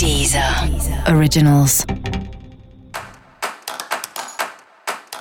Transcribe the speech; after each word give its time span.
Deezer 0.00 0.42
Originals. 1.14 1.84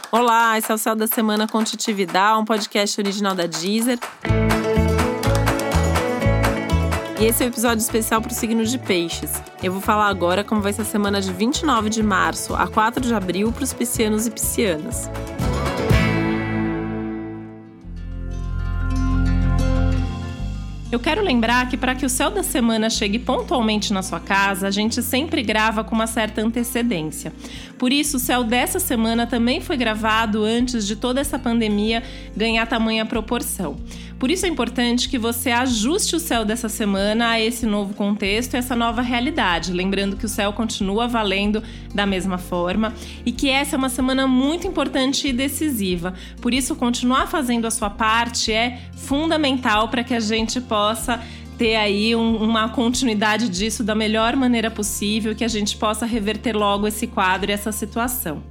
Olá, 0.10 0.58
esse 0.58 0.72
é 0.72 0.74
o 0.74 0.78
Céu 0.78 0.96
da 0.96 1.06
Semana 1.06 1.50
com 1.50 1.62
Titividade, 1.62 2.40
um 2.40 2.46
podcast 2.46 3.02
original 3.02 3.36
da 3.36 3.46
Deezer. 3.46 4.00
E 7.20 7.26
esse 7.26 7.44
é 7.44 7.46
o 7.46 7.50
um 7.50 7.52
episódio 7.52 7.82
especial 7.82 8.22
para 8.22 8.32
o 8.32 8.34
signo 8.34 8.64
de 8.64 8.80
Peixes. 8.80 9.44
Eu 9.62 9.74
vou 9.74 9.82
falar 9.82 10.08
agora 10.08 10.46
como 10.46 10.62
vai 10.62 10.72
ser 10.72 10.84
a 10.84 10.86
semana 10.86 11.20
de 11.20 11.34
29 11.34 11.90
de 11.90 12.02
março 12.02 12.56
a 12.56 12.66
4 12.66 13.02
de 13.02 13.14
abril 13.14 13.52
para 13.52 13.66
os 13.66 13.74
piscianos 13.74 14.28
e 14.28 14.32
piscianas. 14.32 15.10
Eu 20.92 21.00
quero 21.00 21.22
lembrar 21.22 21.70
que 21.70 21.78
para 21.78 21.94
que 21.94 22.04
o 22.04 22.10
céu 22.10 22.32
da 22.32 22.42
semana 22.42 22.90
chegue 22.90 23.20
pontualmente 23.20 23.94
na 23.94 24.02
sua 24.02 24.20
casa, 24.20 24.68
a 24.68 24.72
gente 24.72 25.04
sempre 25.04 25.44
grava 25.44 25.84
com 25.84 25.94
uma 25.94 26.08
certa 26.08 26.42
antecedência. 26.42 27.32
Por 27.78 27.94
isso, 27.94 28.18
o 28.18 28.20
céu 28.20 28.44
dessa 28.44 28.80
semana 28.80 29.28
também 29.28 29.62
foi 29.62 29.78
gravado 29.78 30.44
antes 30.44 30.88
de 30.88 30.96
toda 30.96 31.22
essa 31.22 31.38
pandemia 31.38 32.02
ganhar 32.36 32.66
tamanha 32.66 33.06
proporção. 33.06 33.78
Por 34.18 34.30
isso 34.30 34.46
é 34.46 34.50
importante 34.50 35.08
que 35.08 35.18
você 35.18 35.50
ajuste 35.50 36.16
o 36.16 36.20
céu 36.20 36.44
dessa 36.44 36.68
semana 36.68 37.30
a 37.30 37.40
esse 37.40 37.66
novo 37.66 37.94
contexto, 37.94 38.56
essa 38.56 38.76
nova 38.76 39.02
realidade. 39.02 39.72
Lembrando 39.72 40.18
que 40.18 40.26
o 40.26 40.30
céu 40.30 40.52
continua 40.52 41.08
valendo 41.08 41.64
da 41.96 42.06
mesma 42.06 42.38
forma 42.38 42.94
e 43.26 43.32
que 43.32 43.48
essa 43.48 43.76
é 43.76 43.78
uma 43.78 43.88
semana 43.88 44.28
muito 44.28 44.68
importante 44.68 45.30
e 45.30 45.32
decisiva. 45.32 46.14
Por 46.42 46.54
isso, 46.54 46.76
continuar 46.76 47.28
fazendo 47.28 47.66
a 47.66 47.72
sua 47.72 47.90
parte 47.90 48.52
é 48.52 48.82
fundamental 48.94 49.88
para 49.88 50.04
que 50.04 50.14
a 50.14 50.20
gente 50.20 50.60
possa 50.60 50.79
ter 51.58 51.76
aí 51.76 52.16
um, 52.16 52.38
uma 52.38 52.70
continuidade 52.70 53.50
disso 53.50 53.84
da 53.84 53.94
melhor 53.94 54.36
maneira 54.36 54.72
possível, 54.72 55.36
que 55.36 55.44
a 55.44 55.48
gente 55.48 55.76
possa 55.76 56.06
reverter 56.06 56.56
logo 56.56 56.88
esse 56.88 57.06
quadro 57.06 57.52
e 57.52 57.54
essa 57.54 57.72
situação. 57.72 58.42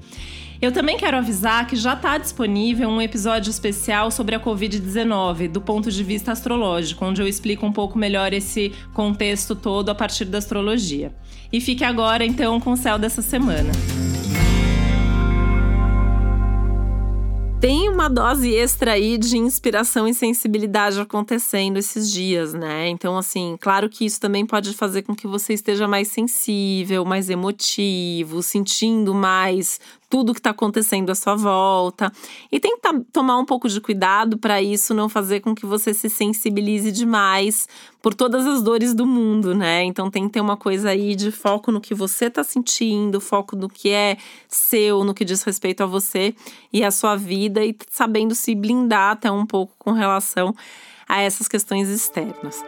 Eu 0.60 0.72
também 0.72 0.96
quero 0.96 1.16
avisar 1.16 1.66
que 1.66 1.76
já 1.76 1.94
está 1.94 2.18
disponível 2.18 2.88
um 2.88 3.00
episódio 3.00 3.48
especial 3.48 4.10
sobre 4.10 4.34
a 4.34 4.40
Covid-19, 4.40 5.48
do 5.48 5.60
ponto 5.60 5.90
de 5.90 6.02
vista 6.02 6.32
astrológico, 6.32 7.04
onde 7.04 7.22
eu 7.22 7.28
explico 7.28 7.64
um 7.64 7.72
pouco 7.72 7.96
melhor 7.96 8.32
esse 8.32 8.72
contexto 8.92 9.54
todo 9.54 9.88
a 9.88 9.94
partir 9.94 10.24
da 10.24 10.38
astrologia. 10.38 11.12
E 11.52 11.60
fique 11.60 11.84
agora, 11.84 12.26
então, 12.26 12.60
com 12.60 12.72
o 12.72 12.76
céu 12.76 12.98
dessa 12.98 13.22
semana. 13.22 13.70
Tem 17.60 17.88
uma 17.88 18.08
dose 18.08 18.54
extra 18.54 18.92
aí 18.92 19.18
de 19.18 19.36
inspiração 19.36 20.06
e 20.06 20.14
sensibilidade 20.14 21.00
acontecendo 21.00 21.76
esses 21.76 22.08
dias, 22.08 22.54
né? 22.54 22.88
Então, 22.88 23.18
assim, 23.18 23.56
claro 23.60 23.88
que 23.88 24.06
isso 24.06 24.20
também 24.20 24.46
pode 24.46 24.72
fazer 24.74 25.02
com 25.02 25.12
que 25.12 25.26
você 25.26 25.54
esteja 25.54 25.88
mais 25.88 26.06
sensível, 26.06 27.04
mais 27.04 27.28
emotivo, 27.28 28.44
sentindo 28.44 29.12
mais 29.12 29.80
tudo 30.08 30.32
que 30.32 30.40
está 30.40 30.50
acontecendo 30.50 31.10
à 31.10 31.14
sua 31.14 31.34
volta. 31.34 32.12
E 32.50 32.58
tentar 32.58 32.94
tomar 33.12 33.38
um 33.38 33.44
pouco 33.44 33.68
de 33.68 33.80
cuidado 33.80 34.38
para 34.38 34.60
isso 34.62 34.94
não 34.94 35.08
fazer 35.08 35.40
com 35.40 35.54
que 35.54 35.66
você 35.66 35.92
se 35.92 36.08
sensibilize 36.08 36.90
demais 36.90 37.68
por 38.00 38.14
todas 38.14 38.46
as 38.46 38.62
dores 38.62 38.94
do 38.94 39.06
mundo, 39.06 39.54
né? 39.54 39.84
Então 39.84 40.10
tem 40.10 40.26
que 40.26 40.34
ter 40.34 40.40
uma 40.40 40.56
coisa 40.56 40.90
aí 40.90 41.14
de 41.14 41.30
foco 41.30 41.70
no 41.70 41.80
que 41.80 41.94
você 41.94 42.26
está 42.26 42.42
sentindo, 42.42 43.20
foco 43.20 43.54
no 43.54 43.68
que 43.68 43.90
é 43.90 44.16
seu, 44.48 45.04
no 45.04 45.12
que 45.12 45.24
diz 45.24 45.42
respeito 45.42 45.82
a 45.82 45.86
você 45.86 46.34
e 46.72 46.82
a 46.82 46.90
sua 46.90 47.16
vida 47.16 47.64
e 47.64 47.76
sabendo 47.90 48.34
se 48.34 48.54
blindar 48.54 49.12
até 49.12 49.30
um 49.30 49.44
pouco 49.44 49.74
com 49.78 49.92
relação 49.92 50.54
a 51.08 51.20
essas 51.20 51.48
questões 51.48 51.88
externas. 51.88 52.62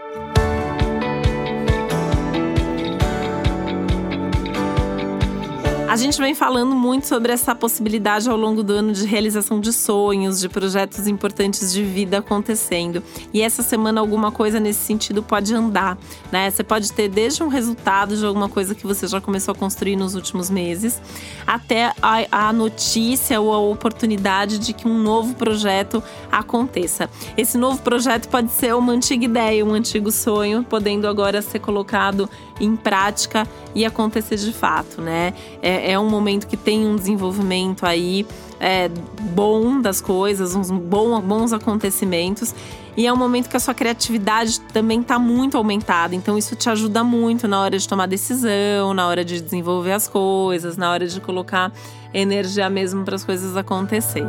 A 5.91 5.96
gente 5.96 6.20
vem 6.20 6.36
falando 6.36 6.72
muito 6.77 7.08
sobre 7.08 7.33
essa 7.33 7.52
possibilidade 7.52 8.30
ao 8.30 8.36
longo 8.36 8.62
do 8.62 8.74
ano 8.74 8.92
de 8.92 9.05
realização 9.05 9.58
de 9.58 9.72
sonhos, 9.72 10.38
de 10.38 10.48
projetos 10.48 11.09
importantes 11.09 11.72
de 11.72 11.82
vida 11.82 12.19
acontecendo. 12.19 13.03
E 13.34 13.42
essa 13.42 13.60
semana 13.60 14.00
alguma 14.00 14.31
coisa 14.31 14.60
nesse 14.60 14.78
sentido 14.78 15.20
pode 15.20 15.53
andar, 15.53 15.98
né? 16.31 16.48
Você 16.48 16.62
pode 16.62 16.92
ter 16.92 17.09
desde 17.09 17.42
um 17.42 17.48
resultado 17.48 18.16
de 18.16 18.25
alguma 18.25 18.48
coisa 18.48 18.72
que 18.72 18.87
você 18.87 19.09
já 19.09 19.20
começou 19.20 19.50
a 19.50 19.54
construir 19.56 19.97
nos 19.97 20.14
últimos 20.14 20.48
meses, 20.48 21.03
até 21.44 21.93
a, 22.00 22.48
a 22.48 22.53
notícia 22.53 23.41
ou 23.41 23.53
a 23.53 23.59
oportunidade 23.59 24.60
de 24.60 24.72
que 24.72 24.87
um 24.87 24.97
novo 24.97 25.34
projeto 25.34 26.00
aconteça. 26.31 27.10
Esse 27.37 27.59
novo 27.59 27.82
projeto 27.82 28.28
pode 28.28 28.53
ser 28.53 28.76
uma 28.76 28.93
antiga 28.93 29.25
ideia, 29.25 29.66
um 29.66 29.75
antigo 29.75 30.12
sonho, 30.12 30.62
podendo 30.62 31.09
agora 31.09 31.43
ser 31.43 31.59
colocado 31.59 32.31
em 32.60 32.76
prática 32.76 33.48
e 33.75 33.84
acontecer 33.84 34.37
de 34.37 34.53
fato, 34.53 35.00
né? 35.00 35.32
É, 35.62 35.79
é 35.84 35.98
um 35.98 36.08
momento 36.08 36.46
que 36.46 36.56
tem 36.56 36.86
um 36.86 36.96
desenvolvimento 36.96 37.86
aí 37.86 38.26
é, 38.58 38.88
bom 39.32 39.80
das 39.80 40.00
coisas, 40.00 40.54
uns 40.54 40.70
bom, 40.70 41.20
bons 41.20 41.52
acontecimentos. 41.52 42.54
E 42.96 43.06
é 43.06 43.12
um 43.12 43.16
momento 43.16 43.48
que 43.48 43.56
a 43.56 43.60
sua 43.60 43.72
criatividade 43.72 44.60
também 44.72 45.00
está 45.00 45.19
muito 45.19 45.56
aumentada. 45.56 46.14
Então, 46.14 46.36
isso 46.36 46.54
te 46.56 46.69
ajuda 46.69 47.02
muito 47.02 47.48
na 47.48 47.60
hora 47.60 47.78
de 47.78 47.88
tomar 47.88 48.06
decisão, 48.06 48.92
na 48.92 49.06
hora 49.06 49.24
de 49.24 49.40
desenvolver 49.40 49.92
as 49.92 50.08
coisas, 50.08 50.76
na 50.76 50.90
hora 50.90 51.06
de 51.06 51.20
colocar 51.20 51.72
energia 52.12 52.69
mesmo 52.69 53.04
para 53.04 53.14
as 53.14 53.24
coisas 53.24 53.56
acontecerem. 53.56 54.28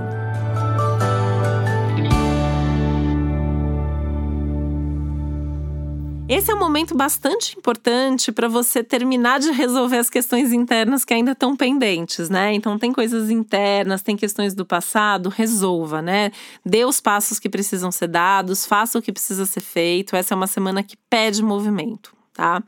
Esse 6.32 6.50
é 6.50 6.56
um 6.56 6.60
momento 6.60 6.96
bastante 6.96 7.58
importante 7.58 8.32
para 8.32 8.48
você 8.48 8.82
terminar 8.82 9.42
de 9.42 9.52
resolver 9.52 9.98
as 9.98 10.10
questões 10.10 10.54
internas 10.54 11.04
que 11.04 11.14
ainda 11.14 11.34
estão 11.34 11.58
pendentes, 11.58 12.30
né? 12.30 12.54
Então 12.54 12.80
tem 12.80 12.94
coisas 12.94 13.30
internas, 13.30 14.02
tem 14.02 14.16
questões 14.16 14.54
do 14.54 14.66
passado, 14.66 15.28
resolva, 15.28 16.02
né? 16.02 16.32
Dê 16.66 16.86
os 16.86 17.02
passos 17.02 17.38
que 17.38 17.50
precisam 17.50 17.92
ser 17.92 18.08
dados, 18.08 18.66
faça 18.66 18.98
o 18.98 19.02
que 19.02 19.12
precisa 19.12 19.46
ser 19.46 19.60
feito. 19.60 20.16
Essa 20.16 20.34
é 20.34 20.38
uma 20.38 20.48
semana 20.48 20.82
que 20.82 20.96
pede 21.10 21.44
movimento, 21.44 22.16
tá? 22.34 22.64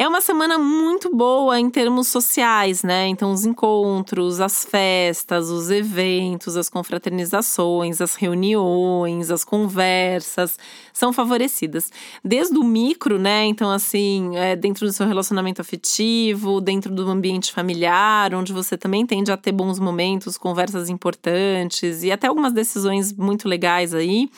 É 0.00 0.06
uma 0.06 0.20
semana 0.20 0.56
muito 0.58 1.10
boa 1.12 1.58
em 1.58 1.68
termos 1.68 2.06
sociais, 2.06 2.84
né? 2.84 3.08
Então, 3.08 3.32
os 3.32 3.44
encontros, 3.44 4.40
as 4.40 4.64
festas, 4.64 5.50
os 5.50 5.72
eventos, 5.72 6.56
as 6.56 6.70
confraternizações, 6.70 8.00
as 8.00 8.14
reuniões, 8.14 9.28
as 9.28 9.42
conversas 9.42 10.56
são 10.92 11.12
favorecidas. 11.12 11.90
Desde 12.24 12.56
o 12.56 12.62
micro, 12.62 13.18
né? 13.18 13.46
Então, 13.46 13.72
assim, 13.72 14.36
é, 14.36 14.54
dentro 14.54 14.86
do 14.86 14.92
seu 14.92 15.04
relacionamento 15.04 15.60
afetivo, 15.60 16.60
dentro 16.60 16.94
do 16.94 17.10
ambiente 17.10 17.52
familiar, 17.52 18.32
onde 18.36 18.52
você 18.52 18.78
também 18.78 19.04
tende 19.04 19.32
a 19.32 19.36
ter 19.36 19.50
bons 19.50 19.80
momentos, 19.80 20.38
conversas 20.38 20.88
importantes 20.88 22.04
e 22.04 22.12
até 22.12 22.28
algumas 22.28 22.52
decisões 22.52 23.12
muito 23.12 23.48
legais 23.48 23.92
aí 23.92 24.30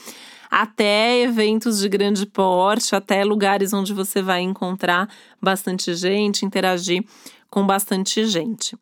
até 0.50 1.22
eventos 1.22 1.78
de 1.78 1.88
grande 1.88 2.26
porte, 2.26 2.94
até 2.96 3.24
lugares 3.24 3.72
onde 3.72 3.94
você 3.94 4.20
vai 4.20 4.40
encontrar 4.40 5.08
bastante 5.40 5.94
gente, 5.94 6.44
interagir 6.44 7.04
com 7.48 7.66
bastante 7.66 8.26
gente. 8.26 8.76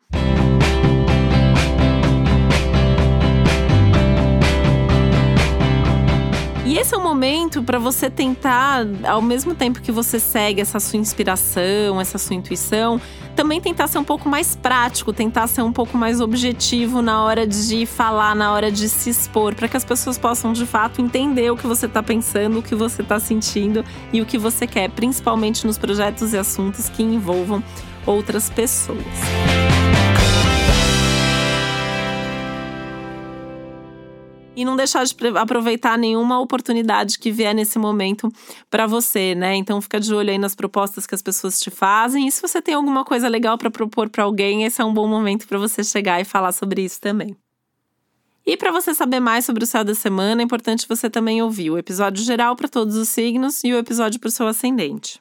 E 6.68 6.76
esse 6.76 6.94
é 6.94 6.98
o 6.98 7.02
momento 7.02 7.62
para 7.62 7.78
você 7.78 8.10
tentar, 8.10 8.86
ao 9.04 9.22
mesmo 9.22 9.54
tempo 9.54 9.80
que 9.80 9.90
você 9.90 10.20
segue 10.20 10.60
essa 10.60 10.78
sua 10.78 10.98
inspiração, 10.98 11.98
essa 11.98 12.18
sua 12.18 12.36
intuição, 12.36 13.00
também 13.34 13.58
tentar 13.58 13.86
ser 13.86 13.96
um 13.96 14.04
pouco 14.04 14.28
mais 14.28 14.54
prático, 14.54 15.10
tentar 15.10 15.46
ser 15.46 15.62
um 15.62 15.72
pouco 15.72 15.96
mais 15.96 16.20
objetivo 16.20 17.00
na 17.00 17.24
hora 17.24 17.46
de 17.46 17.86
falar, 17.86 18.36
na 18.36 18.52
hora 18.52 18.70
de 18.70 18.86
se 18.86 19.08
expor, 19.08 19.54
para 19.54 19.66
que 19.66 19.78
as 19.78 19.84
pessoas 19.84 20.18
possam 20.18 20.52
de 20.52 20.66
fato 20.66 21.00
entender 21.00 21.50
o 21.50 21.56
que 21.56 21.66
você 21.66 21.86
está 21.86 22.02
pensando, 22.02 22.58
o 22.58 22.62
que 22.62 22.74
você 22.74 23.00
está 23.00 23.18
sentindo 23.18 23.82
e 24.12 24.20
o 24.20 24.26
que 24.26 24.36
você 24.36 24.66
quer, 24.66 24.90
principalmente 24.90 25.66
nos 25.66 25.78
projetos 25.78 26.34
e 26.34 26.36
assuntos 26.36 26.90
que 26.90 27.02
envolvam 27.02 27.64
outras 28.04 28.50
pessoas. 28.50 28.98
E 34.58 34.64
não 34.64 34.74
deixar 34.74 35.04
de 35.04 35.14
aproveitar 35.36 35.96
nenhuma 35.96 36.40
oportunidade 36.40 37.16
que 37.16 37.30
vier 37.30 37.54
nesse 37.54 37.78
momento 37.78 38.28
para 38.68 38.88
você, 38.88 39.32
né? 39.32 39.54
Então 39.54 39.80
fica 39.80 40.00
de 40.00 40.12
olho 40.12 40.30
aí 40.30 40.38
nas 40.38 40.56
propostas 40.56 41.06
que 41.06 41.14
as 41.14 41.22
pessoas 41.22 41.60
te 41.60 41.70
fazem. 41.70 42.26
E 42.26 42.32
se 42.32 42.42
você 42.42 42.60
tem 42.60 42.74
alguma 42.74 43.04
coisa 43.04 43.28
legal 43.28 43.56
para 43.56 43.70
propor 43.70 44.08
para 44.08 44.24
alguém, 44.24 44.64
esse 44.64 44.82
é 44.82 44.84
um 44.84 44.92
bom 44.92 45.06
momento 45.06 45.46
para 45.46 45.58
você 45.58 45.84
chegar 45.84 46.20
e 46.20 46.24
falar 46.24 46.50
sobre 46.50 46.82
isso 46.82 47.00
também. 47.00 47.36
E 48.44 48.56
para 48.56 48.72
você 48.72 48.92
saber 48.92 49.20
mais 49.20 49.44
sobre 49.44 49.62
o 49.62 49.66
céu 49.66 49.84
da 49.84 49.94
semana, 49.94 50.42
é 50.42 50.44
importante 50.44 50.88
você 50.88 51.08
também 51.08 51.40
ouvir 51.40 51.70
o 51.70 51.78
episódio 51.78 52.24
geral 52.24 52.56
para 52.56 52.66
todos 52.66 52.96
os 52.96 53.08
signos 53.08 53.62
e 53.62 53.72
o 53.72 53.78
episódio 53.78 54.18
para 54.18 54.28
o 54.28 54.32
seu 54.32 54.48
ascendente. 54.48 55.20